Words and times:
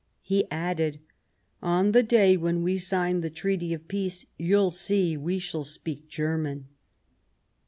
He 0.23 0.49
added: 0.49 0.99
"On 1.61 1.91
the 1.91 2.01
day 2.01 2.35
when 2.35 2.63
we 2.63 2.79
sign 2.79 3.21
the 3.21 3.29
Treaty 3.29 3.71
of 3.71 3.87
Peace, 3.87 4.25
you'll 4.35 4.71
see 4.71 5.15
we 5.15 5.37
shall 5.37 5.63
speak 5.63 6.07
German." 6.09 6.69